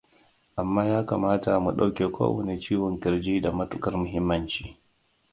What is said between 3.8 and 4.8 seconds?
mahimmanci